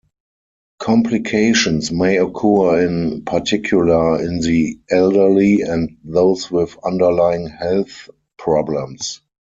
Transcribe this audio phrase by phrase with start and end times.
[0.79, 9.21] Complications may occur in particular in the elderly and those with underlying health problems.